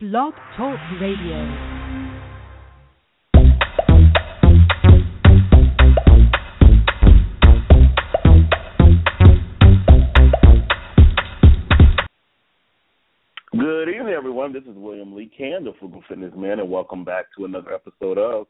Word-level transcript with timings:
Blog 0.00 0.32
Talk 0.56 0.78
Radio. 0.98 1.44
Good 13.52 13.90
evening, 13.90 14.14
everyone. 14.16 14.54
This 14.54 14.62
is 14.62 14.68
William 14.74 15.14
Lee 15.14 15.30
Can, 15.36 15.64
the 15.64 15.74
Frugal 15.78 16.02
Fitness 16.08 16.32
Man, 16.34 16.60
and 16.60 16.70
welcome 16.70 17.04
back 17.04 17.26
to 17.36 17.44
another 17.44 17.74
episode 17.74 18.16
of 18.16 18.46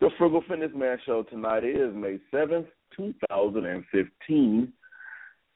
the 0.00 0.10
Frugal 0.18 0.42
Fitness 0.48 0.72
Man 0.74 0.98
Show. 1.06 1.22
Tonight 1.22 1.62
is 1.62 1.94
May 1.94 2.18
7th, 2.34 2.66
2015. 2.96 4.72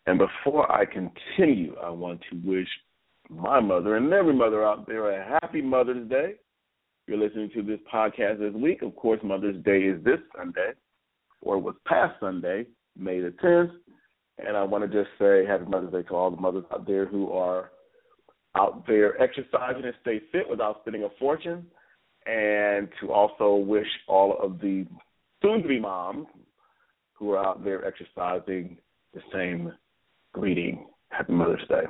And 0.07 0.19
before 0.21 0.71
I 0.71 0.85
continue, 0.85 1.75
I 1.83 1.91
want 1.91 2.21
to 2.31 2.41
wish 2.45 2.69
my 3.29 3.61
mother 3.61 3.97
and 3.97 4.13
every 4.13 4.35
mother 4.35 4.65
out 4.65 4.87
there 4.87 5.11
a 5.11 5.41
happy 5.41 5.63
Mother's 5.63 6.09
Day. 6.09 6.35
If 6.35 7.09
you're 7.09 7.19
listening 7.19 7.51
to 7.55 7.63
this 7.63 7.81
podcast 7.93 8.39
this 8.39 8.55
week, 8.55 8.83
of 8.83 8.95
course, 8.97 9.21
Mother's 9.23 9.63
Day 9.65 9.83
is 9.83 10.03
this 10.05 10.19
Sunday, 10.37 10.73
or 11.41 11.59
was 11.59 11.75
past 11.87 12.19
Sunday, 12.21 12.67
May 12.97 13.21
the 13.21 13.35
10th. 13.43 13.71
And 14.39 14.57
I 14.57 14.65
want 14.65 14.85
to 14.85 14.89
just 14.89 15.11
say 15.19 15.47
happy 15.47 15.65
Mother's 15.65 15.93
Day 15.93 16.03
to 16.09 16.15
all 16.15 16.31
the 16.31 16.37
mothers 16.37 16.65
out 16.73 16.87
there 16.87 17.07
who 17.07 17.33
are 17.33 17.71
out 18.57 18.87
there 18.87 19.21
exercising 19.21 19.85
and 19.85 19.95
stay 20.01 20.21
fit 20.33 20.49
without 20.49 20.81
spending 20.81 21.05
a 21.05 21.09
fortune, 21.19 21.67
and 22.27 22.89
to 23.01 23.13
also 23.13 23.55
wish 23.55 23.87
all 24.09 24.37
of 24.43 24.61
the 24.61 24.87
soon 25.43 25.63
to 25.63 25.69
be 25.69 25.79
moms 25.79 26.27
who 27.13 27.33
are 27.33 27.45
out 27.45 27.65
there 27.65 27.85
exercising 27.87 28.77
the 29.15 29.21
same 29.33 29.73
greeting. 30.33 30.87
Happy 31.11 31.33
Mother's 31.33 31.67
Day. 31.69 31.86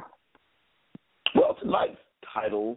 Title, 2.46 2.76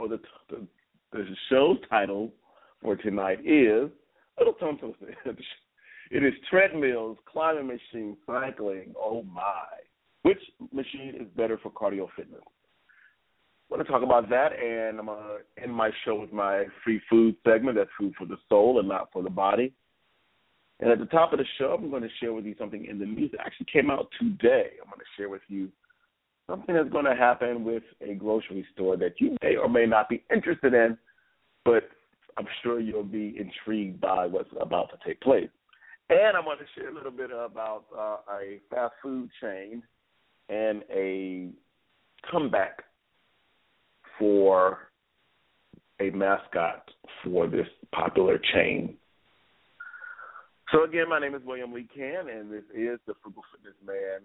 or 0.00 0.08
the, 0.08 0.20
the, 0.50 0.66
the 1.12 1.24
show's 1.48 1.78
title 1.88 2.30
for 2.82 2.94
tonight 2.94 3.38
is 3.40 3.88
oh, 4.38 4.52
tongue 4.60 4.78
twister. 4.78 5.16
It 6.10 6.22
is 6.22 6.34
treadmills, 6.48 7.16
climbing 7.26 7.66
machine, 7.66 8.16
cycling. 8.26 8.94
Oh 8.96 9.24
my! 9.24 9.64
Which 10.22 10.38
machine 10.72 11.14
is 11.18 11.26
better 11.36 11.58
for 11.60 11.70
cardio 11.70 12.06
fitness? 12.14 12.42
I 12.44 13.74
want 13.74 13.84
to 13.84 13.90
talk 13.90 14.04
about 14.04 14.28
that, 14.28 14.52
and 14.52 15.00
I'm 15.00 15.06
going 15.06 15.18
to 15.18 15.62
end 15.62 15.72
my 15.72 15.90
show 16.04 16.20
with 16.20 16.32
my 16.32 16.66
free 16.84 17.00
food 17.10 17.34
segment. 17.44 17.76
That's 17.76 17.90
food 17.98 18.12
for 18.16 18.26
the 18.26 18.36
soul 18.48 18.78
and 18.78 18.88
not 18.88 19.08
for 19.12 19.22
the 19.24 19.30
body. 19.30 19.72
And 20.78 20.90
at 20.90 21.00
the 21.00 21.06
top 21.06 21.32
of 21.32 21.40
the 21.40 21.46
show, 21.58 21.76
I'm 21.76 21.90
going 21.90 22.02
to 22.02 22.08
share 22.20 22.32
with 22.32 22.44
you 22.44 22.54
something 22.56 22.84
in 22.84 23.00
the 23.00 23.06
news 23.06 23.32
that 23.32 23.40
actually 23.40 23.66
came 23.72 23.90
out 23.90 24.06
today. 24.20 24.72
I'm 24.80 24.90
going 24.90 25.00
to 25.00 25.16
share 25.16 25.28
with 25.28 25.42
you 25.48 25.70
something 26.48 26.74
that's 26.74 26.90
going 26.90 27.04
to 27.04 27.14
happen 27.14 27.64
with 27.64 27.82
a 28.00 28.14
grocery 28.14 28.66
store 28.72 28.96
that 28.96 29.20
you 29.20 29.36
may 29.42 29.56
or 29.56 29.68
may 29.68 29.86
not 29.86 30.08
be 30.08 30.22
interested 30.32 30.74
in, 30.74 30.96
but 31.64 31.88
I'm 32.38 32.46
sure 32.62 32.80
you'll 32.80 33.02
be 33.02 33.36
intrigued 33.38 34.00
by 34.00 34.26
what's 34.26 34.50
about 34.60 34.90
to 34.90 34.98
take 35.06 35.20
place. 35.20 35.48
And 36.08 36.36
I'm 36.36 36.44
going 36.44 36.58
to 36.58 36.80
share 36.80 36.90
a 36.90 36.94
little 36.94 37.10
bit 37.10 37.30
about 37.30 37.84
uh, 37.96 38.18
a 38.32 38.60
fast 38.70 38.94
food 39.02 39.28
chain 39.40 39.82
and 40.48 40.82
a 40.90 41.48
comeback 42.30 42.84
for 44.18 44.90
a 46.00 46.10
mascot 46.10 46.88
for 47.24 47.48
this 47.48 47.66
popular 47.92 48.38
chain. 48.54 48.94
So 50.72 50.84
again, 50.84 51.08
my 51.08 51.18
name 51.20 51.34
is 51.34 51.42
William 51.44 51.72
Lee 51.72 51.88
Can, 51.94 52.28
and 52.28 52.52
this 52.52 52.64
is 52.74 52.98
the 53.06 53.14
Frugal 53.22 53.42
Fitness 53.52 53.74
Man 53.84 54.20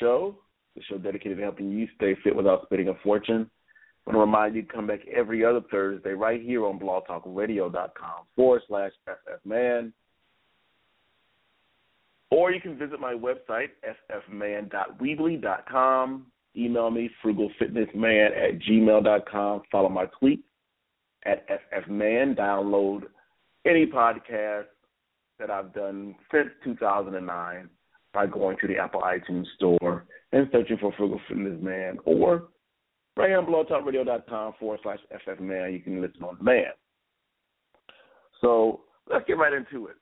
Show, 0.00 0.36
the 0.78 0.84
show 0.88 0.98
dedicated 0.98 1.38
to 1.38 1.42
helping 1.44 1.70
you 1.70 1.88
stay 1.96 2.14
fit 2.22 2.34
without 2.34 2.64
spending 2.64 2.88
a 2.88 2.94
fortune. 3.02 3.50
I 4.06 4.10
want 4.10 4.16
to 4.16 4.20
remind 4.20 4.54
you 4.54 4.62
to 4.62 4.72
come 4.72 4.86
back 4.86 5.00
every 5.14 5.44
other 5.44 5.60
Thursday 5.70 6.12
right 6.12 6.40
here 6.40 6.64
on 6.64 6.78
blogtalkradio.com 6.78 8.24
forward 8.34 8.62
slash 8.68 8.92
ffman. 9.06 9.92
Or 12.30 12.52
you 12.52 12.60
can 12.60 12.78
visit 12.78 13.00
my 13.00 13.14
website, 13.14 13.70
ffman.weebly.com. 14.30 16.26
Email 16.56 16.90
me, 16.90 17.10
frugalfitnessman 17.24 18.30
at 18.36 18.58
gmail.com. 18.60 19.62
Follow 19.70 19.88
my 19.88 20.06
tweet 20.18 20.42
at 21.24 21.46
ffman. 21.72 22.36
Download 22.36 23.04
any 23.66 23.86
podcast 23.86 24.66
that 25.38 25.50
I've 25.50 25.72
done 25.72 26.14
since 26.32 26.48
2009 26.64 27.68
by 28.18 28.26
going 28.26 28.56
to 28.60 28.66
the 28.66 28.76
Apple 28.76 29.00
iTunes 29.02 29.44
store 29.54 30.04
and 30.32 30.48
searching 30.50 30.76
for 30.78 30.92
Frugal 30.96 31.20
Fitness 31.28 31.56
Man 31.62 31.98
or 32.04 32.48
right 33.16 33.28
here 33.28 33.38
on 33.38 33.46
blogtalkradio.com 33.46 34.54
forward 34.58 34.80
slash 34.82 34.98
ffman. 35.24 35.72
You 35.72 35.78
can 35.78 36.00
listen 36.00 36.24
on 36.24 36.36
demand. 36.38 36.74
So 38.40 38.80
let's 39.08 39.24
get 39.28 39.38
right 39.38 39.52
into 39.52 39.86
it. 39.86 39.94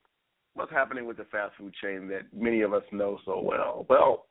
What's 0.54 0.72
happening 0.72 1.04
with 1.04 1.18
the 1.18 1.24
fast 1.24 1.52
food 1.58 1.74
chain 1.82 2.08
that 2.08 2.22
many 2.34 2.62
of 2.62 2.72
us 2.72 2.84
know 2.90 3.18
so 3.26 3.38
well? 3.38 3.84
Well, 3.90 4.24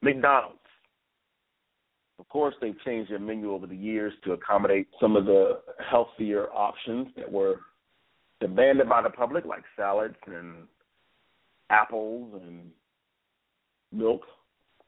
McDonald's. 0.00 0.56
Of 2.18 2.30
course, 2.30 2.54
they've 2.62 2.80
changed 2.82 3.10
their 3.10 3.18
menu 3.18 3.52
over 3.52 3.66
the 3.66 3.76
years 3.76 4.14
to 4.24 4.32
accommodate 4.32 4.88
some 4.98 5.16
of 5.16 5.26
the 5.26 5.60
healthier 5.90 6.46
options 6.46 7.08
that 7.16 7.30
were 7.30 7.56
demanded 8.40 8.88
by 8.88 9.02
the 9.02 9.10
public, 9.10 9.44
like 9.44 9.64
salads 9.76 10.16
and 10.26 10.66
apples 11.70 12.40
and 12.42 12.70
milk 13.92 14.22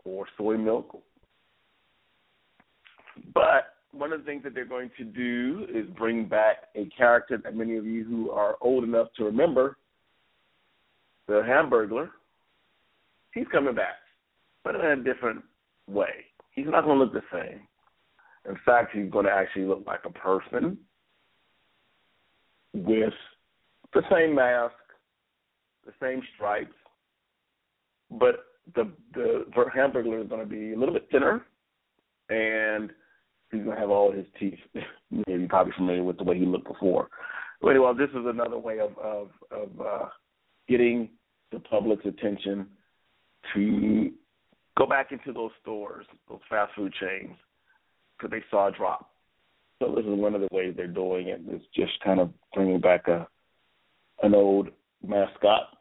or 0.04 0.26
soy 0.36 0.56
milk. 0.56 1.02
But 3.34 3.74
one 3.92 4.12
of 4.12 4.20
the 4.20 4.26
things 4.26 4.42
that 4.44 4.54
they're 4.54 4.64
going 4.64 4.90
to 4.98 5.04
do 5.04 5.66
is 5.72 5.86
bring 5.96 6.26
back 6.26 6.68
a 6.76 6.86
character 6.96 7.38
that 7.42 7.56
many 7.56 7.76
of 7.76 7.84
you 7.84 8.04
who 8.04 8.30
are 8.30 8.56
old 8.60 8.84
enough 8.84 9.08
to 9.16 9.24
remember, 9.24 9.76
the 11.26 11.42
Hamburglar. 11.46 12.10
He's 13.34 13.46
coming 13.52 13.74
back, 13.74 13.96
but 14.64 14.74
in 14.74 14.80
a 14.80 14.96
different 14.96 15.42
way. 15.88 16.24
He's 16.52 16.66
not 16.66 16.84
going 16.84 16.98
to 16.98 17.04
look 17.04 17.12
the 17.12 17.22
same. 17.32 17.60
In 18.48 18.58
fact, 18.64 18.92
he's 18.94 19.10
going 19.10 19.26
to 19.26 19.30
actually 19.30 19.66
look 19.66 19.84
like 19.86 20.00
a 20.04 20.10
person 20.10 20.78
with 22.72 23.12
the 23.92 24.02
same 24.10 24.34
mask, 24.34 24.74
the 25.90 26.06
same 26.06 26.22
stripes, 26.34 26.74
but 28.10 28.44
the 28.74 28.90
the 29.14 29.44
Hamburglar 29.76 30.22
is 30.22 30.28
going 30.28 30.40
to 30.40 30.46
be 30.46 30.72
a 30.72 30.78
little 30.78 30.94
bit 30.94 31.08
thinner, 31.10 31.44
and 32.28 32.90
he's 33.50 33.62
going 33.62 33.74
to 33.74 33.80
have 33.80 33.90
all 33.90 34.12
his 34.12 34.26
teeth. 34.38 34.58
Maybe 35.26 35.46
probably 35.46 35.72
familiar 35.76 36.02
with 36.02 36.18
the 36.18 36.24
way 36.24 36.38
he 36.38 36.46
looked 36.46 36.68
before. 36.68 37.08
But 37.60 37.70
anyway, 37.70 37.92
this 37.98 38.10
is 38.10 38.26
another 38.26 38.58
way 38.58 38.78
of 38.80 38.96
of, 38.98 39.28
of 39.50 39.68
uh, 39.80 40.08
getting 40.68 41.10
the 41.52 41.60
public's 41.60 42.06
attention 42.06 42.66
to 43.54 44.10
go 44.78 44.86
back 44.86 45.12
into 45.12 45.32
those 45.32 45.50
stores, 45.60 46.06
those 46.28 46.40
fast 46.48 46.72
food 46.76 46.92
chains, 47.00 47.36
because 48.16 48.30
they 48.30 48.44
saw 48.50 48.68
a 48.68 48.72
drop. 48.72 49.10
So 49.80 49.94
this 49.94 50.04
is 50.04 50.18
one 50.18 50.34
of 50.34 50.42
the 50.42 50.48
ways 50.52 50.74
they're 50.76 50.86
doing 50.86 51.28
it. 51.28 51.40
It's 51.48 51.64
just 51.74 51.92
kind 52.04 52.20
of 52.20 52.30
bringing 52.54 52.80
back 52.80 53.08
a 53.08 53.26
an 54.22 54.34
old 54.34 54.68
mascot, 55.06 55.76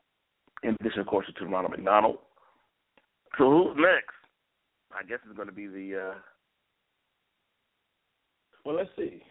in 0.63 0.75
addition, 0.79 1.01
of 1.01 1.07
course, 1.07 1.25
to 1.37 1.45
Ronald 1.45 1.71
McDonald. 1.71 2.17
So 3.37 3.49
who's 3.49 3.77
next? 3.77 4.15
I 4.91 5.03
guess 5.07 5.19
it's 5.25 5.35
going 5.35 5.47
to 5.47 5.53
be 5.53 5.67
the. 5.67 6.09
Uh, 6.09 6.15
well, 8.65 8.75
let's 8.75 8.89
see. 8.97 9.21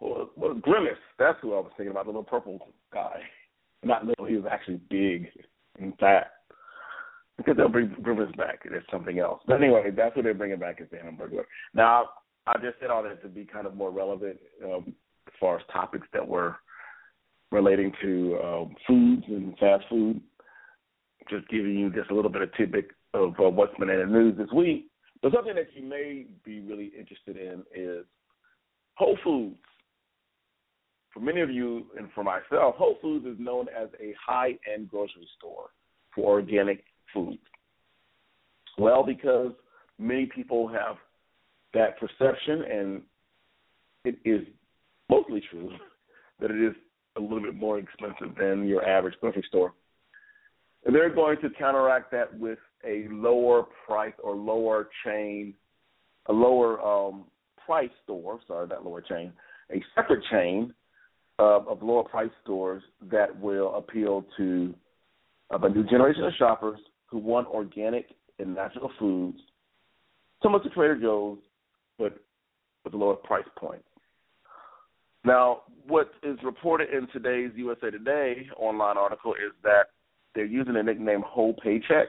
Well, 0.00 0.54
Grimace. 0.60 0.92
That's 1.18 1.38
who 1.40 1.54
I 1.54 1.60
was 1.60 1.70
thinking 1.76 1.92
about. 1.92 2.04
The 2.04 2.10
little 2.10 2.24
purple 2.24 2.58
guy. 2.92 3.20
Not 3.82 4.06
little. 4.06 4.26
He 4.26 4.36
was 4.36 4.46
actually 4.50 4.80
big 4.90 5.28
and 5.78 5.96
fat. 5.98 6.32
Because 7.36 7.56
they'll 7.56 7.68
bring 7.68 7.94
Grimace 8.02 8.34
back. 8.36 8.60
It's 8.64 8.86
something 8.90 9.18
else. 9.18 9.40
But 9.46 9.62
anyway, 9.62 9.90
that's 9.96 10.14
what 10.14 10.24
they're 10.24 10.34
bringing 10.34 10.58
back 10.58 10.80
is 10.80 10.88
the 10.90 10.98
Hamburglar. 10.98 11.44
Now, 11.72 12.10
I 12.46 12.54
just 12.58 12.78
said 12.80 12.90
all 12.90 13.02
that 13.02 13.22
to 13.22 13.28
be 13.28 13.44
kind 13.46 13.66
of 13.66 13.76
more 13.76 13.90
relevant 13.90 14.38
um, 14.64 14.94
as 15.26 15.32
far 15.38 15.56
as 15.56 15.62
topics 15.72 16.06
that 16.12 16.26
were 16.26 16.56
relating 17.50 17.92
to 18.02 18.38
um, 18.42 18.76
foods 18.86 19.24
and 19.28 19.56
fast 19.58 19.84
food. 19.88 20.20
Just 21.28 21.48
giving 21.48 21.78
you 21.78 21.90
just 21.90 22.10
a 22.10 22.14
little 22.14 22.30
bit 22.30 22.42
of 22.42 22.54
tidbit 22.54 22.88
of 23.14 23.34
uh, 23.38 23.48
what's 23.48 23.76
been 23.78 23.90
in 23.90 23.98
the 24.00 24.06
news 24.06 24.36
this 24.36 24.50
week. 24.54 24.90
But 25.22 25.32
something 25.32 25.54
that 25.54 25.68
you 25.74 25.82
may 25.82 26.26
be 26.44 26.60
really 26.60 26.92
interested 26.98 27.36
in 27.36 27.62
is 27.74 28.04
Whole 28.94 29.18
Foods. 29.22 29.56
For 31.12 31.20
many 31.20 31.40
of 31.40 31.50
you 31.50 31.86
and 31.98 32.08
for 32.14 32.24
myself, 32.24 32.76
Whole 32.76 32.96
Foods 33.02 33.26
is 33.26 33.36
known 33.38 33.66
as 33.68 33.88
a 34.00 34.14
high 34.24 34.56
end 34.72 34.88
grocery 34.88 35.28
store 35.38 35.70
for 36.14 36.32
organic 36.32 36.84
food. 37.12 37.38
Well, 38.78 39.04
because 39.04 39.52
many 39.98 40.26
people 40.26 40.68
have 40.68 40.96
that 41.74 41.98
perception, 41.98 42.62
and 42.62 43.02
it 44.04 44.16
is 44.24 44.46
mostly 45.10 45.42
true 45.50 45.70
that 46.40 46.50
it 46.50 46.62
is 46.62 46.74
a 47.20 47.22
little 47.22 47.42
bit 47.42 47.54
more 47.54 47.78
expensive 47.78 48.36
than 48.38 48.66
your 48.66 48.84
average 48.84 49.14
grocery 49.20 49.44
store. 49.48 49.74
And 50.84 50.94
they're 50.94 51.14
going 51.14 51.36
to 51.42 51.50
counteract 51.50 52.10
that 52.12 52.38
with 52.38 52.58
a 52.86 53.06
lower 53.10 53.64
price 53.86 54.14
or 54.22 54.34
lower 54.34 54.88
chain, 55.04 55.54
a 56.26 56.32
lower 56.32 56.80
um, 56.80 57.24
price 57.64 57.90
store, 58.04 58.40
sorry, 58.46 58.66
that 58.68 58.84
lower 58.84 59.02
chain, 59.02 59.32
a 59.70 59.82
separate 59.94 60.24
chain 60.30 60.72
of, 61.38 61.68
of 61.68 61.82
lower 61.82 62.04
price 62.04 62.30
stores 62.42 62.82
that 63.10 63.38
will 63.40 63.74
appeal 63.74 64.24
to 64.36 64.74
a 65.50 65.68
new 65.68 65.84
generation 65.84 66.24
of 66.24 66.32
shoppers 66.38 66.80
who 67.06 67.18
want 67.18 67.46
organic 67.48 68.06
and 68.38 68.54
natural 68.54 68.90
foods, 68.98 69.38
similar 70.42 70.62
to 70.62 70.70
Trader 70.70 70.98
Joe's, 70.98 71.38
but 71.98 72.16
with 72.84 72.94
a 72.94 72.96
lower 72.96 73.16
price 73.16 73.44
point. 73.58 73.82
Now, 75.24 75.62
what 75.86 76.10
is 76.22 76.38
reported 76.42 76.90
in 76.90 77.06
today's 77.12 77.50
USA 77.56 77.90
Today 77.90 78.48
online 78.56 78.96
article 78.96 79.34
is 79.34 79.52
that 79.62 79.88
they're 80.34 80.44
using 80.44 80.74
the 80.74 80.82
nickname 80.82 81.22
Whole 81.26 81.54
Paycheck, 81.62 82.08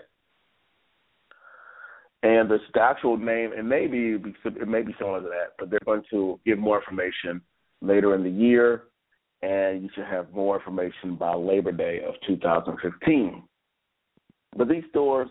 and 2.23 2.49
the 2.49 2.59
actual 2.79 3.17
name 3.17 3.51
it 3.53 3.63
may 3.63 3.87
be 3.87 4.17
it 4.45 4.67
may 4.67 4.81
be 4.81 4.95
similar 4.97 5.21
to 5.21 5.27
that, 5.27 5.53
but 5.57 5.69
they're 5.69 5.79
going 5.85 6.03
to 6.11 6.39
give 6.45 6.59
more 6.59 6.79
information 6.79 7.41
later 7.81 8.15
in 8.15 8.23
the 8.23 8.29
year, 8.29 8.83
and 9.41 9.81
you 9.83 9.89
should 9.95 10.05
have 10.05 10.31
more 10.31 10.55
information 10.55 11.15
by 11.15 11.33
Labor 11.33 11.71
Day 11.71 12.01
of 12.07 12.13
2015. 12.27 13.43
But 14.55 14.69
these 14.69 14.83
stores 14.89 15.29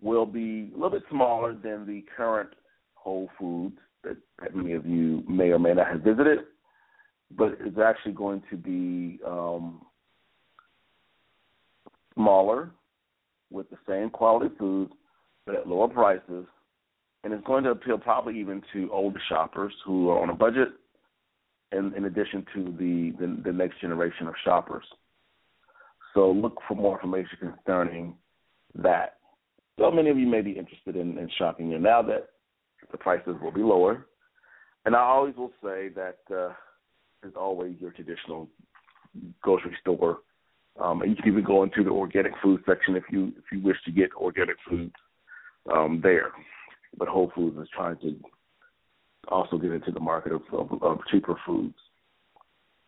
will 0.00 0.26
be 0.26 0.70
a 0.72 0.74
little 0.74 0.90
bit 0.90 1.02
smaller 1.10 1.54
than 1.54 1.86
the 1.86 2.04
current 2.16 2.50
Whole 2.94 3.30
Foods 3.38 3.78
that 4.04 4.16
many 4.54 4.72
of 4.72 4.86
you 4.86 5.22
may 5.28 5.50
or 5.50 5.58
may 5.58 5.74
not 5.74 5.88
have 5.88 6.02
visited, 6.02 6.40
but 7.36 7.56
it's 7.60 7.78
actually 7.78 8.12
going 8.12 8.42
to 8.50 8.56
be 8.56 9.20
um, 9.26 9.82
smaller 12.14 12.70
with 13.50 13.68
the 13.70 13.78
same 13.88 14.10
quality 14.10 14.54
foods 14.58 14.92
but 15.46 15.54
at 15.54 15.66
lower 15.66 15.88
prices, 15.88 16.46
and 17.24 17.32
it's 17.32 17.46
going 17.46 17.64
to 17.64 17.70
appeal 17.70 17.98
probably 17.98 18.38
even 18.38 18.62
to 18.72 18.90
older 18.92 19.20
shoppers 19.28 19.72
who 19.84 20.10
are 20.10 20.20
on 20.22 20.30
a 20.30 20.34
budget, 20.34 20.68
in, 21.72 21.92
in 21.96 22.04
addition 22.04 22.44
to 22.54 22.64
the, 22.78 23.14
the 23.18 23.42
the 23.44 23.52
next 23.52 23.80
generation 23.80 24.26
of 24.26 24.34
shoppers. 24.44 24.84
So 26.14 26.30
look 26.30 26.58
for 26.66 26.74
more 26.74 26.96
information 26.96 27.38
concerning 27.38 28.14
that. 28.74 29.18
So 29.78 29.90
many 29.90 30.10
of 30.10 30.18
you 30.18 30.26
may 30.26 30.40
be 30.42 30.52
interested 30.52 30.96
in, 30.96 31.16
in 31.16 31.30
shopping 31.38 31.68
here 31.68 31.78
now 31.78 32.02
that 32.02 32.30
the 32.90 32.98
prices 32.98 33.36
will 33.40 33.52
be 33.52 33.62
lower. 33.62 34.06
And 34.84 34.96
I 34.96 35.00
always 35.00 35.36
will 35.36 35.52
say 35.62 35.88
that 35.90 36.18
uh, 36.34 36.52
as 37.24 37.32
always 37.36 37.76
your 37.78 37.90
traditional 37.92 38.48
grocery 39.40 39.76
store. 39.80 40.18
Um, 40.80 41.02
and 41.02 41.10
you 41.10 41.16
can 41.16 41.32
even 41.32 41.44
go 41.44 41.62
into 41.62 41.84
the 41.84 41.90
organic 41.90 42.32
food 42.42 42.62
section 42.66 42.96
if 42.96 43.04
you 43.10 43.32
if 43.36 43.44
you 43.52 43.60
wish 43.62 43.76
to 43.84 43.92
get 43.92 44.10
organic 44.14 44.56
food 44.68 44.92
um, 45.70 46.00
there. 46.02 46.30
But 46.96 47.08
Whole 47.08 47.30
Foods 47.34 47.58
is 47.58 47.68
trying 47.74 47.98
to 47.98 48.16
also 49.28 49.58
get 49.58 49.72
into 49.72 49.92
the 49.92 50.00
market 50.00 50.32
of, 50.32 50.42
of, 50.52 50.82
of 50.82 50.98
cheaper 51.10 51.36
foods. 51.46 51.74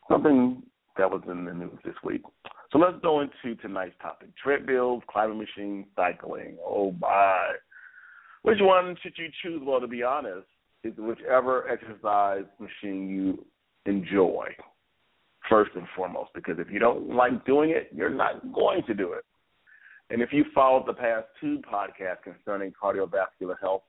Something 0.09 0.63
that 0.97 1.11
was 1.11 1.23
in 1.29 1.45
the 1.45 1.53
news 1.53 1.79
this 1.85 1.95
week. 2.03 2.23
So 2.73 2.79
let's 2.79 2.97
go 3.03 3.21
into 3.21 3.61
tonight's 3.61 3.95
topic: 4.01 4.29
treadmills, 4.43 5.03
climbing 5.11 5.39
machines, 5.39 5.87
cycling. 5.95 6.57
Oh 6.65 6.93
my! 7.01 7.55
Which 8.43 8.59
one 8.61 8.97
should 9.03 9.13
you 9.17 9.29
choose? 9.43 9.61
Well, 9.65 9.81
to 9.81 9.87
be 9.87 10.03
honest, 10.03 10.47
is 10.83 10.95
whichever 10.97 11.69
exercise 11.69 12.45
machine 12.59 13.09
you 13.09 13.45
enjoy 13.87 14.47
first 15.49 15.73
and 15.75 15.87
foremost. 15.97 16.31
Because 16.35 16.57
if 16.59 16.71
you 16.71 16.79
don't 16.79 17.15
like 17.15 17.45
doing 17.45 17.71
it, 17.71 17.91
you're 17.95 18.11
not 18.11 18.53
going 18.53 18.83
to 18.87 18.95
do 18.95 19.13
it. 19.13 19.25
And 20.11 20.21
if 20.21 20.33
you 20.33 20.45
followed 20.55 20.87
the 20.87 20.93
past 20.93 21.27
two 21.41 21.63
podcasts 21.71 22.23
concerning 22.25 22.73
cardiovascular 22.73 23.59
health 23.61 23.83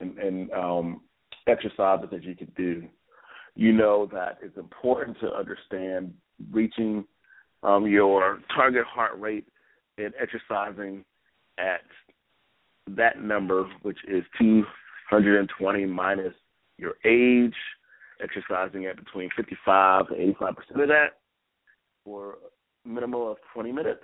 and, 0.00 0.16
and 0.18 0.50
um, 0.52 1.00
exercises 1.46 2.08
that 2.10 2.22
you 2.22 2.36
could 2.36 2.54
do, 2.54 2.84
you 3.56 3.72
know 3.72 4.08
that 4.12 4.38
it's 4.42 4.56
important 4.56 5.18
to 5.20 5.32
understand 5.32 6.14
reaching 6.52 7.04
um, 7.62 7.86
your 7.86 8.40
target 8.54 8.84
heart 8.86 9.18
rate 9.18 9.46
and 9.98 10.12
exercising 10.20 11.04
at 11.58 11.82
that 12.96 13.20
number, 13.20 13.68
which 13.82 13.98
is 14.08 14.24
220 14.38 15.84
minus 15.86 16.32
your 16.78 16.94
age, 17.04 17.54
exercising 18.22 18.86
at 18.86 18.96
between 18.96 19.30
55 19.36 20.08
to 20.08 20.14
85 20.14 20.56
percent 20.56 20.80
of 20.80 20.88
that 20.88 21.06
for 22.04 22.38
a 22.84 22.88
minimum 22.88 23.20
of 23.22 23.36
20 23.54 23.72
minutes 23.72 24.02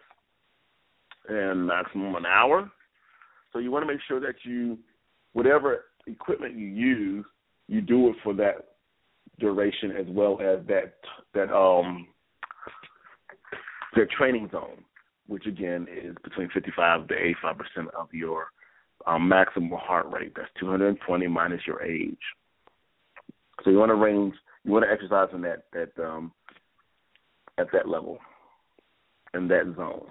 and 1.28 1.66
maximum 1.66 2.14
an 2.14 2.26
hour. 2.26 2.70
So 3.52 3.58
you 3.58 3.70
want 3.70 3.86
to 3.86 3.92
make 3.92 4.02
sure 4.06 4.20
that 4.20 4.34
you, 4.44 4.78
whatever 5.32 5.86
equipment 6.06 6.56
you 6.56 6.66
use, 6.66 7.24
you 7.68 7.80
do 7.80 8.08
it 8.08 8.16
for 8.22 8.34
that 8.34 8.76
duration 9.38 9.92
as 9.92 10.06
well 10.08 10.40
as 10.40 10.66
that 10.66 10.94
that 11.34 11.54
um 11.54 12.06
their 13.94 14.08
training 14.16 14.48
zone, 14.52 14.84
which 15.26 15.46
again 15.46 15.86
is 15.90 16.14
between 16.22 16.48
55 16.50 17.08
to 17.08 17.14
85 17.14 17.56
percent 17.58 17.88
of 17.98 18.08
your 18.12 18.48
um, 19.06 19.28
maximum 19.28 19.70
heart 19.72 20.06
rate. 20.10 20.32
That's 20.36 20.48
220 20.60 21.26
minus 21.28 21.60
your 21.66 21.82
age. 21.82 22.18
So 23.64 23.70
you 23.70 23.78
want 23.78 23.90
to 23.90 23.94
range, 23.94 24.34
you 24.64 24.72
want 24.72 24.84
to 24.84 24.90
exercise 24.90 25.28
in 25.34 25.42
that 25.42 25.64
that 25.72 25.92
um 26.02 26.32
at 27.58 27.68
that 27.72 27.88
level, 27.88 28.18
in 29.34 29.48
that 29.48 29.74
zone. 29.76 30.06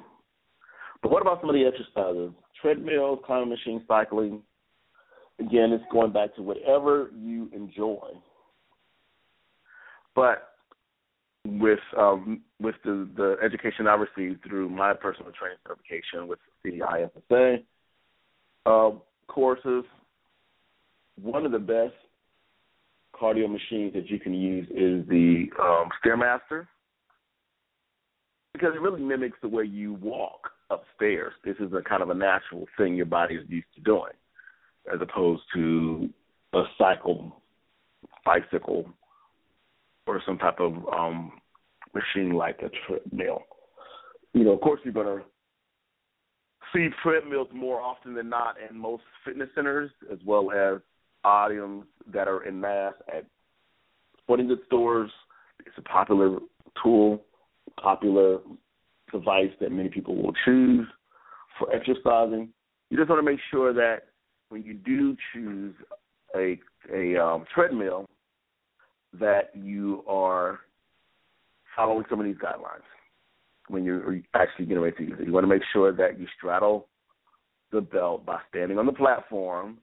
But 1.01 1.11
what 1.11 1.21
about 1.21 1.39
some 1.41 1.49
of 1.49 1.55
the 1.55 1.65
exercises? 1.65 2.31
Treadmill, 2.61 3.17
climbing 3.17 3.49
machine, 3.49 3.83
cycling. 3.87 4.41
Again, 5.39 5.71
it's 5.71 5.83
going 5.91 6.11
back 6.11 6.35
to 6.35 6.41
whatever 6.41 7.11
you 7.15 7.49
enjoy. 7.53 8.07
But 10.15 10.55
with 11.45 11.79
um, 11.97 12.41
with 12.59 12.75
the, 12.83 13.07
the 13.15 13.35
education 13.43 13.85
I 13.87 13.95
received 13.95 14.43
through 14.47 14.69
my 14.69 14.93
personal 14.93 15.31
training 15.31 15.57
certification 15.67 16.27
with 16.27 16.39
the 16.63 16.81
ISSA 16.81 17.57
uh, 18.65 18.91
courses, 19.27 19.83
one 21.21 21.45
of 21.45 21.51
the 21.51 21.59
best 21.59 21.93
cardio 23.19 23.49
machines 23.49 23.93
that 23.93 24.09
you 24.09 24.19
can 24.19 24.33
use 24.33 24.67
is 24.69 25.07
the 25.07 25.45
um, 25.61 25.89
Stairmaster 26.03 26.67
because 28.53 28.73
it 28.73 28.81
really 28.81 29.01
mimics 29.01 29.37
the 29.41 29.49
way 29.49 29.65
you 29.65 29.93
walk 29.95 30.49
upstairs. 30.69 31.33
This 31.43 31.55
is 31.59 31.73
a 31.73 31.81
kind 31.81 32.01
of 32.01 32.09
a 32.09 32.13
natural 32.13 32.65
thing 32.77 32.95
your 32.95 33.05
body 33.05 33.35
is 33.35 33.49
used 33.49 33.67
to 33.75 33.81
doing, 33.81 34.13
as 34.93 34.99
opposed 35.01 35.43
to 35.53 36.09
a 36.53 36.63
cycle, 36.77 37.41
bicycle, 38.25 38.89
or 40.07 40.21
some 40.25 40.37
type 40.37 40.59
of 40.59 40.73
um, 40.97 41.33
machine 41.93 42.33
like 42.33 42.59
a 42.61 42.69
treadmill. 42.87 43.43
You 44.33 44.45
know, 44.45 44.51
of 44.51 44.61
course, 44.61 44.79
you're 44.83 44.93
to 44.93 45.23
see 46.73 46.87
treadmills 47.03 47.47
more 47.53 47.81
often 47.81 48.13
than 48.13 48.29
not 48.29 48.55
in 48.69 48.77
most 48.77 49.03
fitness 49.25 49.49
centers, 49.55 49.91
as 50.11 50.19
well 50.25 50.51
as 50.51 50.79
items 51.25 51.85
that 52.13 52.27
are 52.27 52.43
in 52.43 52.59
mass 52.59 52.93
at 53.13 53.25
sporting 54.21 54.47
goods 54.47 54.61
stores. 54.67 55.11
It's 55.65 55.77
a 55.77 55.81
popular 55.81 56.39
tool, 56.81 57.21
popular 57.81 58.39
device 59.11 59.51
that 59.59 59.71
many 59.71 59.89
people 59.89 60.15
will 60.15 60.33
choose 60.45 60.87
for 61.57 61.73
exercising. 61.73 62.49
You 62.89 62.97
just 62.97 63.09
want 63.09 63.19
to 63.19 63.31
make 63.31 63.39
sure 63.49 63.73
that 63.73 64.03
when 64.49 64.63
you 64.63 64.73
do 64.73 65.15
choose 65.33 65.73
a 66.35 66.59
a 66.93 67.17
um, 67.17 67.45
treadmill, 67.53 68.05
that 69.19 69.51
you 69.55 70.03
are 70.07 70.59
following 71.75 72.05
some 72.09 72.19
of 72.19 72.25
these 72.25 72.35
guidelines 72.35 72.83
when 73.67 73.83
you're 73.83 74.19
actually 74.33 74.65
getting 74.65 74.83
ready 74.83 74.95
to 74.97 75.03
use 75.03 75.17
it. 75.19 75.25
You 75.25 75.33
want 75.33 75.43
to 75.43 75.47
make 75.47 75.63
sure 75.73 75.91
that 75.91 76.19
you 76.19 76.27
straddle 76.37 76.87
the 77.71 77.81
belt 77.81 78.25
by 78.25 78.39
standing 78.49 78.77
on 78.77 78.85
the 78.85 78.93
platform. 78.93 79.79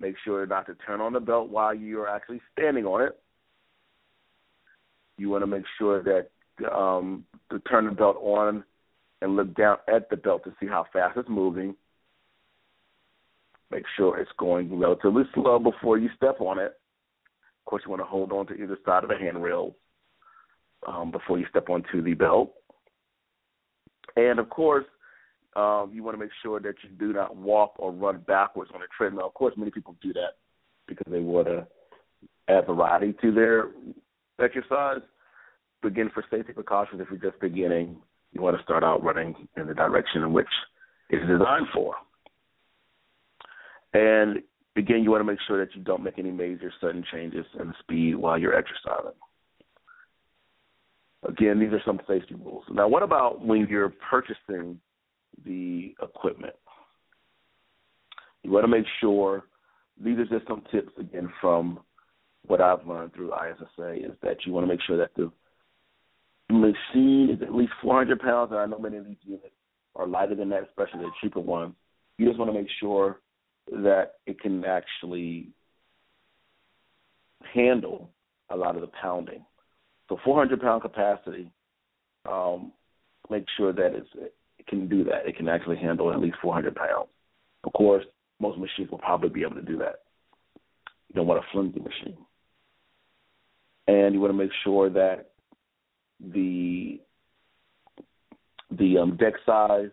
Make 0.00 0.14
sure 0.24 0.46
not 0.46 0.66
to 0.66 0.74
turn 0.74 1.00
on 1.00 1.12
the 1.12 1.20
belt 1.20 1.48
while 1.50 1.74
you're 1.74 2.08
actually 2.08 2.40
standing 2.52 2.84
on 2.84 3.02
it. 3.02 3.18
You 5.16 5.28
want 5.30 5.42
to 5.42 5.46
make 5.46 5.64
sure 5.76 6.02
that 6.02 6.30
um, 6.72 7.24
to 7.50 7.58
turn 7.60 7.86
the 7.86 7.90
belt 7.90 8.16
on 8.20 8.62
and 9.20 9.36
look 9.36 9.54
down 9.56 9.78
at 9.92 10.08
the 10.10 10.16
belt 10.16 10.44
to 10.44 10.54
see 10.60 10.66
how 10.66 10.86
fast 10.92 11.16
it's 11.16 11.28
moving. 11.28 11.74
Make 13.70 13.84
sure 13.96 14.18
it's 14.18 14.30
going 14.38 14.78
relatively 14.78 15.24
slow 15.34 15.58
before 15.58 15.98
you 15.98 16.08
step 16.16 16.40
on 16.40 16.58
it. 16.58 16.72
Of 17.60 17.64
course, 17.66 17.82
you 17.84 17.90
want 17.90 18.00
to 18.00 18.06
hold 18.06 18.32
on 18.32 18.46
to 18.46 18.54
either 18.54 18.78
side 18.86 19.02
of 19.02 19.10
the 19.10 19.18
handrail 19.18 19.74
um, 20.86 21.10
before 21.10 21.38
you 21.38 21.46
step 21.50 21.68
onto 21.68 22.02
the 22.02 22.14
belt. 22.14 22.52
And 24.16 24.38
of 24.38 24.48
course, 24.48 24.86
um, 25.58 25.90
you 25.92 26.02
want 26.02 26.14
to 26.14 26.20
make 26.20 26.30
sure 26.42 26.60
that 26.60 26.74
you 26.82 26.90
do 26.98 27.12
not 27.12 27.36
walk 27.36 27.74
or 27.78 27.92
run 27.92 28.22
backwards 28.26 28.70
on 28.74 28.82
a 28.82 28.86
treadmill. 28.96 29.26
Of 29.26 29.34
course, 29.34 29.54
many 29.56 29.70
people 29.70 29.96
do 30.02 30.12
that 30.12 30.36
because 30.86 31.10
they 31.10 31.20
want 31.20 31.48
to 31.48 31.66
add 32.48 32.66
variety 32.66 33.14
to 33.20 33.32
their 33.32 33.70
exercise 34.42 35.00
begin 35.82 36.10
for 36.12 36.24
safety 36.30 36.52
precautions, 36.52 37.00
if 37.00 37.08
you're 37.10 37.30
just 37.30 37.40
beginning, 37.40 37.96
you 38.32 38.40
want 38.40 38.56
to 38.56 38.62
start 38.62 38.84
out 38.84 39.02
running 39.02 39.34
in 39.56 39.66
the 39.66 39.74
direction 39.74 40.22
in 40.22 40.32
which 40.32 40.48
it's 41.10 41.26
designed 41.26 41.66
for. 41.72 41.94
And 43.94 44.42
again, 44.76 45.02
you 45.02 45.10
want 45.10 45.20
to 45.20 45.24
make 45.24 45.38
sure 45.46 45.64
that 45.64 45.74
you 45.74 45.82
don't 45.82 46.02
make 46.02 46.18
any 46.18 46.30
major 46.30 46.72
sudden 46.80 47.04
changes 47.12 47.46
in 47.58 47.68
the 47.68 47.74
speed 47.80 48.16
while 48.16 48.38
you're 48.38 48.56
exercising. 48.56 49.16
Again, 51.26 51.58
these 51.58 51.72
are 51.72 51.82
some 51.84 52.00
safety 52.06 52.34
rules. 52.34 52.64
Now, 52.70 52.86
what 52.86 53.02
about 53.02 53.44
when 53.44 53.66
you're 53.68 53.92
purchasing 54.10 54.78
the 55.44 55.94
equipment? 56.02 56.54
You 58.42 58.50
want 58.50 58.64
to 58.64 58.68
make 58.68 58.86
sure 59.00 59.44
these 60.02 60.18
are 60.18 60.26
just 60.26 60.46
some 60.46 60.62
tips 60.70 60.92
again 60.98 61.32
from 61.40 61.80
what 62.46 62.60
I've 62.60 62.86
learned 62.86 63.14
through 63.14 63.32
ISSA 63.32 63.94
is 63.94 64.12
that 64.22 64.38
you 64.46 64.52
want 64.52 64.66
to 64.66 64.72
make 64.72 64.82
sure 64.86 64.96
that 64.96 65.14
the 65.16 65.30
machine 66.50 67.30
is 67.30 67.42
at 67.42 67.54
least 67.54 67.72
400 67.82 68.20
pounds, 68.20 68.52
and 68.52 68.60
I 68.60 68.66
know 68.66 68.78
many 68.78 68.96
of 68.96 69.06
these 69.06 69.16
units 69.22 69.54
are 69.96 70.06
lighter 70.06 70.34
than 70.34 70.48
that, 70.50 70.62
especially 70.62 71.00
the 71.00 71.10
cheaper 71.20 71.40
ones. 71.40 71.74
You 72.16 72.26
just 72.26 72.38
want 72.38 72.50
to 72.50 72.58
make 72.58 72.70
sure 72.80 73.20
that 73.70 74.14
it 74.26 74.40
can 74.40 74.64
actually 74.64 75.50
handle 77.54 78.10
a 78.50 78.56
lot 78.56 78.76
of 78.76 78.80
the 78.80 78.90
pounding. 79.00 79.44
So 80.08 80.18
400 80.24 80.60
pound 80.60 80.82
capacity, 80.82 81.50
um, 82.28 82.72
make 83.30 83.44
sure 83.56 83.72
that 83.72 83.94
it's, 83.94 84.08
it 84.14 84.34
can 84.68 84.88
do 84.88 85.04
that. 85.04 85.26
It 85.26 85.36
can 85.36 85.48
actually 85.48 85.76
handle 85.76 86.12
at 86.12 86.20
least 86.20 86.36
400 86.42 86.74
pounds. 86.74 87.08
Of 87.64 87.72
course, 87.72 88.04
most 88.40 88.58
machines 88.58 88.90
will 88.90 88.98
probably 88.98 89.30
be 89.30 89.42
able 89.42 89.56
to 89.56 89.62
do 89.62 89.78
that. 89.78 90.00
You 91.08 91.16
don't 91.16 91.26
want 91.26 91.42
a 91.42 91.46
flimsy 91.52 91.80
machine. 91.80 92.18
And 93.86 94.14
you 94.14 94.20
want 94.20 94.32
to 94.32 94.38
make 94.38 94.50
sure 94.64 94.90
that 94.90 95.30
the 96.20 97.00
the 98.70 98.98
um, 98.98 99.16
deck 99.16 99.34
size. 99.46 99.90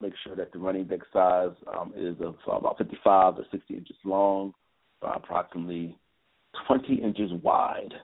Make 0.00 0.12
sure 0.24 0.36
that 0.36 0.52
the 0.52 0.60
running 0.60 0.84
deck 0.84 1.00
size 1.12 1.50
um, 1.76 1.92
is 1.96 2.14
of 2.20 2.36
about 2.46 2.78
55 2.78 3.36
to 3.36 3.42
60 3.50 3.74
inches 3.74 3.96
long, 4.04 4.54
uh, 5.02 5.14
approximately 5.16 5.98
20 6.68 6.94
inches 7.02 7.32
wide. 7.42 7.94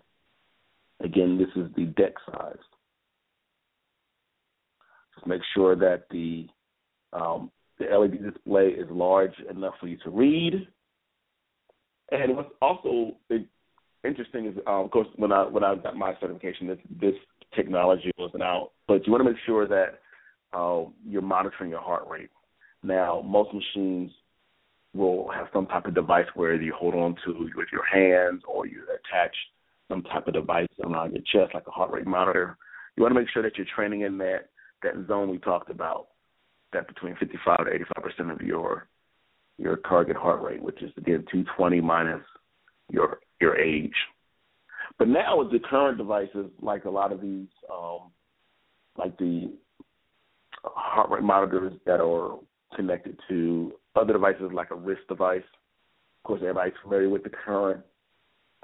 Again, 1.01 1.39
this 1.39 1.49
is 1.55 1.71
the 1.77 1.85
deck 1.85 2.15
size. 2.27 2.59
Make 5.27 5.43
sure 5.55 5.77
that 5.77 6.05
the 6.11 6.47
um, 7.13 7.51
the 7.79 7.87
LED 7.87 8.23
display 8.23 8.69
is 8.69 8.87
large 8.91 9.35
enough 9.51 9.75
for 9.81 9.89
you 9.89 9.97
to 10.05 10.11
read. 10.11 10.69
And 12.11 12.37
what's 12.37 12.51
also 12.61 13.17
interesting 14.05 14.47
is, 14.47 14.57
um, 14.67 14.85
of 14.85 14.91
course, 14.91 15.09
when 15.17 15.33
I 15.33 15.45
when 15.45 15.65
I 15.65 15.75
got 15.77 15.97
my 15.97 16.15
certification, 16.21 16.69
this 16.69 16.79
this 17.01 17.15
technology 17.55 18.11
wasn't 18.19 18.43
out, 18.43 18.73
but 18.87 19.07
you 19.07 19.13
want 19.13 19.25
to 19.25 19.31
make 19.31 19.41
sure 19.47 19.67
that 19.67 20.01
uh, 20.53 20.85
you're 21.07 21.23
monitoring 21.23 21.71
your 21.71 21.81
heart 21.81 22.07
rate. 22.09 22.31
Now, 22.83 23.23
most 23.25 23.51
machines 23.55 24.11
will 24.95 25.29
have 25.31 25.49
some 25.53 25.67
type 25.67 25.87
of 25.87 25.95
device 25.95 26.27
where 26.35 26.55
you 26.55 26.73
hold 26.77 26.95
on 26.95 27.17
to 27.25 27.51
with 27.57 27.69
your 27.73 27.85
hands 27.85 28.43
or 28.47 28.67
you 28.67 28.83
attach 28.85 29.35
some 29.89 30.03
type 30.03 30.29
of 30.29 30.35
device 30.35 30.69
around 30.85 31.13
your 31.13 31.23
chest, 31.33 31.55
like 31.55 31.67
a 31.67 31.71
heart 31.71 31.91
rate 31.91 32.07
monitor. 32.07 32.57
You 32.97 33.03
want 33.03 33.15
to 33.15 33.21
make 33.21 33.29
sure 33.31 33.43
that 33.43 33.57
you're 33.57 33.67
training 33.75 34.03
in 34.03 34.19
that 34.19 34.51
that 34.85 35.07
zone 35.09 35.31
we 35.31 35.39
talked 35.39 35.71
about, 35.71 36.09
that 36.73 36.87
between 36.87 37.17
55 37.17 37.67
to 37.67 37.73
85 37.73 38.05
percent 38.05 38.31
of 38.31 38.41
your 38.41 38.89
your 39.59 39.77
target 39.77 40.17
heart 40.17 40.43
rate, 40.43 40.63
which 40.63 40.83
is 40.83 40.91
again 40.97 41.25
220 41.31 41.81
minus 41.81 42.23
your 42.91 43.19
your 43.41 43.57
age. 43.57 43.95
But 44.99 45.09
now 45.09 45.39
with 45.39 45.51
the 45.51 45.59
current 45.59 45.99
devices, 45.99 46.51
like 46.61 46.85
a 46.85 46.91
lot 46.91 47.13
of 47.13 47.21
these, 47.21 47.49
um, 47.73 48.11
like 48.97 49.17
the 49.19 49.53
heart 50.63 51.11
rate 51.11 51.23
monitors 51.23 51.73
that 51.87 52.01
are 52.01 52.39
connected 52.77 53.19
to 53.29 53.73
other 53.97 54.13
devices 54.13 54.51
like 54.53 54.71
a 54.71 54.77
wrist 54.77 55.03
device. 55.09 55.43
Of 55.43 56.29
course, 56.29 56.41
everybody's 56.43 56.75
familiar 56.83 57.09
with 57.09 57.23
the 57.23 57.31
current 57.31 57.81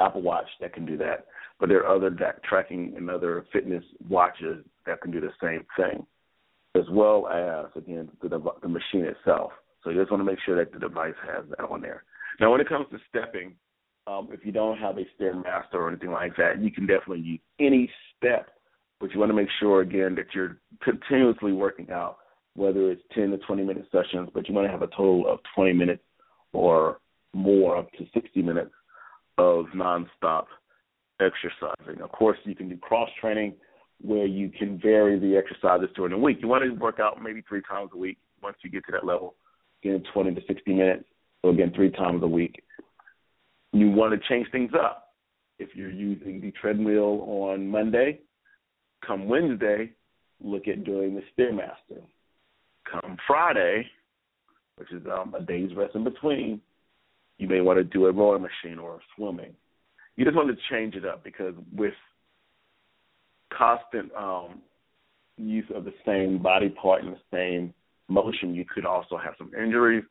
Apple 0.00 0.22
Watch 0.22 0.46
that 0.60 0.72
can 0.72 0.86
do 0.86 0.96
that, 0.98 1.26
but 1.58 1.68
there 1.68 1.84
are 1.84 1.94
other 1.94 2.10
tracking 2.48 2.94
and 2.96 3.10
other 3.10 3.44
fitness 3.52 3.84
watches 4.08 4.64
that 4.86 5.00
can 5.00 5.10
do 5.10 5.20
the 5.20 5.30
same 5.42 5.64
thing, 5.76 6.06
as 6.74 6.84
well 6.90 7.28
as 7.28 7.66
again 7.76 8.08
the, 8.22 8.28
the 8.28 8.68
machine 8.68 9.04
itself. 9.04 9.52
So 9.82 9.90
you 9.90 10.00
just 10.00 10.10
want 10.10 10.20
to 10.20 10.24
make 10.24 10.38
sure 10.44 10.56
that 10.56 10.72
the 10.72 10.78
device 10.78 11.14
has 11.26 11.44
that 11.50 11.64
on 11.64 11.80
there. 11.80 12.04
Now, 12.38 12.50
when 12.50 12.60
it 12.60 12.68
comes 12.68 12.86
to 12.90 12.98
stepping, 13.08 13.54
um, 14.06 14.28
if 14.32 14.44
you 14.44 14.52
don't 14.52 14.78
have 14.78 14.98
a 14.98 15.04
stairmaster 15.18 15.74
or 15.74 15.88
anything 15.88 16.10
like 16.10 16.36
that, 16.36 16.60
you 16.60 16.70
can 16.70 16.86
definitely 16.86 17.20
use 17.20 17.40
any 17.58 17.90
step, 18.16 18.50
but 18.98 19.12
you 19.12 19.20
want 19.20 19.30
to 19.30 19.36
make 19.36 19.48
sure 19.58 19.80
again 19.82 20.14
that 20.16 20.26
you're 20.34 20.58
continuously 20.82 21.52
working 21.52 21.90
out 21.90 22.18
whether 22.54 22.90
it's 22.90 23.02
10 23.14 23.30
to 23.30 23.38
20 23.38 23.62
minute 23.62 23.86
sessions, 23.92 24.28
but 24.34 24.48
you 24.48 24.54
want 24.54 24.66
to 24.66 24.70
have 24.70 24.82
a 24.82 24.88
total 24.88 25.26
of 25.28 25.38
20 25.54 25.72
minutes 25.72 26.02
or 26.52 27.00
more, 27.32 27.76
up 27.76 27.90
to 27.92 28.04
60 28.12 28.42
minutes 28.42 28.72
of 29.40 29.66
nonstop 29.74 30.46
exercising. 31.20 32.02
Of 32.02 32.12
course, 32.12 32.38
you 32.44 32.54
can 32.54 32.68
do 32.68 32.76
cross 32.76 33.08
training 33.20 33.54
where 34.02 34.26
you 34.26 34.50
can 34.50 34.78
vary 34.80 35.18
the 35.18 35.36
exercises 35.36 35.88
during 35.94 36.12
the 36.12 36.18
week. 36.18 36.38
You 36.40 36.48
want 36.48 36.64
to 36.64 36.70
work 36.70 37.00
out 37.00 37.22
maybe 37.22 37.42
three 37.48 37.62
times 37.68 37.90
a 37.94 37.98
week 37.98 38.18
once 38.42 38.56
you 38.62 38.70
get 38.70 38.84
to 38.86 38.92
that 38.92 39.04
level, 39.04 39.34
again, 39.82 40.02
20 40.12 40.34
to 40.34 40.40
60 40.46 40.72
minutes. 40.72 41.04
So, 41.42 41.50
again, 41.50 41.72
three 41.74 41.90
times 41.90 42.22
a 42.22 42.26
week. 42.26 42.62
You 43.72 43.90
want 43.90 44.12
to 44.12 44.28
change 44.28 44.46
things 44.52 44.72
up. 44.74 45.14
If 45.58 45.70
you're 45.74 45.90
using 45.90 46.40
the 46.40 46.52
treadmill 46.52 47.22
on 47.22 47.68
Monday, 47.68 48.20
come 49.06 49.28
Wednesday, 49.28 49.92
look 50.42 50.68
at 50.68 50.84
doing 50.84 51.14
the 51.14 51.22
Stairmaster 51.36 52.02
come 52.90 53.16
Friday, 53.26 53.86
which 54.76 54.90
is 54.92 55.02
um, 55.06 55.34
a 55.34 55.42
day's 55.42 55.74
rest 55.76 55.94
in 55.94 56.04
between, 56.04 56.60
you 57.40 57.48
may 57.48 57.62
want 57.62 57.78
to 57.78 57.84
do 57.84 58.04
a 58.04 58.12
rowing 58.12 58.42
machine 58.42 58.78
or 58.78 59.00
swimming. 59.16 59.54
You 60.16 60.26
just 60.26 60.36
want 60.36 60.48
to 60.48 60.56
change 60.70 60.94
it 60.94 61.06
up 61.06 61.24
because 61.24 61.54
with 61.74 61.94
constant 63.56 64.12
um, 64.14 64.60
use 65.38 65.64
of 65.74 65.86
the 65.86 65.94
same 66.04 66.42
body 66.42 66.68
part 66.68 67.02
and 67.02 67.14
the 67.14 67.20
same 67.32 67.72
motion, 68.08 68.54
you 68.54 68.66
could 68.66 68.84
also 68.84 69.16
have 69.16 69.32
some 69.38 69.50
injuries. 69.54 70.04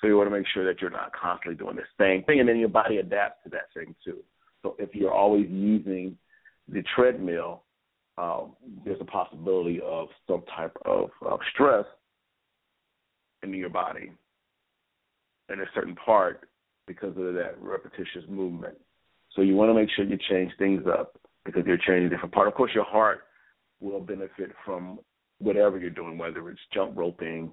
So 0.00 0.06
you 0.06 0.18
want 0.18 0.28
to 0.28 0.36
make 0.36 0.46
sure 0.52 0.66
that 0.66 0.82
you're 0.82 0.90
not 0.90 1.12
constantly 1.14 1.56
doing 1.56 1.76
the 1.76 1.82
same 1.98 2.22
thing, 2.24 2.40
and 2.40 2.48
then 2.48 2.58
your 2.58 2.68
body 2.68 2.98
adapts 2.98 3.42
to 3.44 3.50
that 3.50 3.72
thing 3.72 3.94
too. 4.04 4.18
So 4.62 4.76
if 4.78 4.94
you're 4.94 5.12
always 5.12 5.46
using 5.48 6.18
the 6.68 6.82
treadmill, 6.94 7.62
um, 8.18 8.52
there's 8.84 9.00
a 9.00 9.06
possibility 9.06 9.80
of 9.82 10.08
some 10.28 10.42
type 10.54 10.76
of, 10.84 11.08
of 11.22 11.40
stress 11.54 11.86
into 13.42 13.56
your 13.56 13.70
body 13.70 14.12
in 15.50 15.60
a 15.60 15.64
certain 15.74 15.94
part 15.94 16.46
because 16.86 17.16
of 17.16 17.34
that 17.34 17.56
repetitious 17.60 18.24
movement. 18.28 18.76
So 19.34 19.42
you 19.42 19.54
want 19.54 19.70
to 19.70 19.74
make 19.74 19.88
sure 19.90 20.04
you 20.04 20.18
change 20.28 20.52
things 20.58 20.82
up 20.86 21.18
because 21.44 21.64
you're 21.66 21.78
changing 21.78 22.06
a 22.06 22.10
different 22.10 22.34
part. 22.34 22.48
Of 22.48 22.54
course, 22.54 22.72
your 22.74 22.84
heart 22.84 23.22
will 23.80 24.00
benefit 24.00 24.52
from 24.64 24.98
whatever 25.38 25.78
you're 25.78 25.90
doing, 25.90 26.16
whether 26.18 26.48
it's 26.50 26.60
jump 26.72 26.96
roping, 26.96 27.52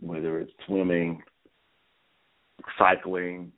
whether 0.00 0.38
it's 0.38 0.52
swimming, 0.66 1.22
cycling, 2.78 3.52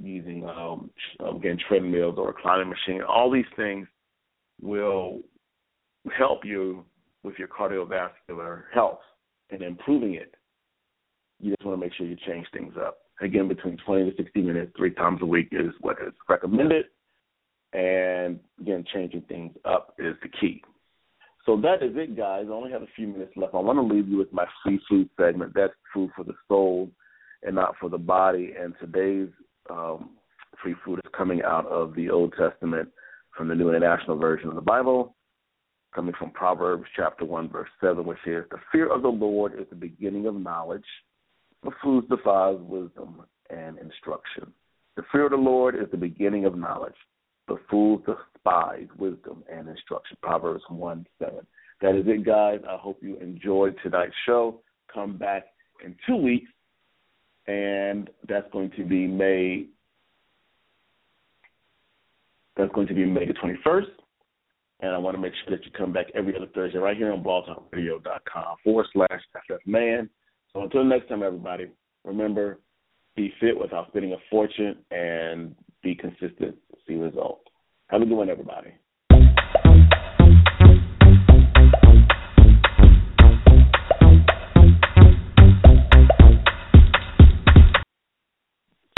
using 0.00 0.48
um, 0.48 0.90
again 1.36 1.58
treadmills 1.68 2.16
or 2.18 2.30
a 2.30 2.34
climbing 2.34 2.68
machine. 2.70 3.02
All 3.02 3.30
these 3.30 3.44
things 3.56 3.86
will 4.60 5.20
help 6.16 6.44
you 6.44 6.84
with 7.22 7.34
your 7.38 7.48
cardiovascular 7.48 8.62
health 8.72 9.00
and 9.50 9.62
improving 9.62 10.14
it 10.14 10.34
you 11.40 11.50
just 11.50 11.64
want 11.64 11.78
to 11.78 11.84
make 11.84 11.94
sure 11.94 12.06
you 12.06 12.16
change 12.26 12.46
things 12.52 12.74
up. 12.80 12.98
Again, 13.20 13.48
between 13.48 13.76
20 13.84 14.10
to 14.10 14.16
60 14.16 14.42
minutes, 14.42 14.72
three 14.76 14.92
times 14.92 15.20
a 15.22 15.26
week 15.26 15.48
is 15.52 15.72
what 15.80 15.96
is 16.04 16.12
recommended. 16.28 16.86
And 17.72 18.40
again, 18.60 18.84
changing 18.92 19.22
things 19.22 19.52
up 19.64 19.94
is 19.98 20.14
the 20.22 20.28
key. 20.28 20.62
So 21.46 21.60
that 21.60 21.82
is 21.82 21.92
it, 21.96 22.16
guys. 22.16 22.46
I 22.48 22.52
only 22.52 22.72
have 22.72 22.82
a 22.82 22.88
few 22.96 23.06
minutes 23.06 23.32
left. 23.36 23.54
I 23.54 23.58
want 23.58 23.78
to 23.78 23.94
leave 23.94 24.08
you 24.08 24.16
with 24.16 24.32
my 24.32 24.46
free 24.62 24.80
food 24.88 25.10
segment. 25.20 25.52
That's 25.54 25.72
food 25.92 26.10
for 26.16 26.24
the 26.24 26.34
soul 26.48 26.90
and 27.42 27.54
not 27.54 27.74
for 27.78 27.90
the 27.90 27.98
body. 27.98 28.54
And 28.58 28.74
today's 28.80 29.28
um, 29.68 30.10
free 30.62 30.74
food 30.84 31.00
is 31.04 31.10
coming 31.16 31.42
out 31.42 31.66
of 31.66 31.94
the 31.94 32.10
Old 32.10 32.34
Testament 32.38 32.88
from 33.36 33.48
the 33.48 33.54
New 33.54 33.68
International 33.68 34.16
Version 34.16 34.48
of 34.48 34.54
the 34.54 34.60
Bible, 34.60 35.14
coming 35.94 36.14
from 36.18 36.30
Proverbs 36.30 36.84
chapter 36.96 37.24
1, 37.24 37.50
verse 37.50 37.68
7, 37.80 38.04
which 38.04 38.18
says, 38.24 38.44
The 38.50 38.58
fear 38.72 38.90
of 38.90 39.02
the 39.02 39.08
Lord 39.08 39.52
is 39.58 39.66
the 39.68 39.76
beginning 39.76 40.26
of 40.26 40.34
knowledge 40.34 40.84
the 41.64 41.70
fools 41.82 42.04
defies 42.10 42.58
wisdom 42.60 43.22
and 43.50 43.78
instruction. 43.78 44.52
The 44.96 45.02
fear 45.10 45.24
of 45.24 45.30
the 45.32 45.36
Lord 45.36 45.74
is 45.74 45.90
the 45.90 45.96
beginning 45.96 46.44
of 46.44 46.56
knowledge. 46.56 46.94
The 47.48 47.56
fools 47.70 48.02
despise 48.06 48.86
wisdom 48.96 49.42
and 49.50 49.68
instruction. 49.68 50.16
Proverbs 50.22 50.62
1 50.68 51.06
7. 51.18 51.46
That 51.82 51.96
is 51.96 52.04
it, 52.06 52.24
guys. 52.24 52.60
I 52.68 52.76
hope 52.76 52.98
you 53.02 53.16
enjoyed 53.18 53.76
tonight's 53.82 54.14
show. 54.26 54.60
Come 54.92 55.18
back 55.18 55.44
in 55.84 55.96
two 56.06 56.16
weeks, 56.16 56.50
and 57.46 58.08
that's 58.28 58.50
going 58.52 58.70
to 58.76 58.84
be 58.84 59.06
May. 59.06 59.66
That's 62.56 62.72
going 62.72 62.86
to 62.86 62.94
be 62.94 63.04
May 63.04 63.26
the 63.26 63.34
21st. 63.34 63.86
And 64.80 64.92
I 64.92 64.98
want 64.98 65.16
to 65.16 65.20
make 65.20 65.32
sure 65.44 65.56
that 65.56 65.64
you 65.64 65.72
come 65.76 65.92
back 65.92 66.06
every 66.14 66.36
other 66.36 66.46
Thursday 66.54 66.78
right 66.78 66.96
here 66.96 67.12
on 67.12 67.22
blogtalkradio.com 67.22 68.56
forward 68.62 68.86
slash 68.92 69.20
FF 69.34 69.66
Man. 69.66 70.08
So 70.54 70.62
until 70.62 70.84
next 70.84 71.08
time, 71.08 71.22
everybody, 71.22 71.68
Remember, 72.04 72.60
be 73.16 73.32
fit 73.40 73.58
without 73.58 73.88
spending 73.88 74.12
a 74.12 74.16
fortune 74.30 74.76
and 74.90 75.54
be 75.82 75.94
consistent. 75.94 76.56
See 76.86 76.94
results. 76.94 77.48
Have 77.88 78.02
a 78.02 78.06
good 78.06 78.16
one, 78.16 78.28
everybody. 78.28 78.72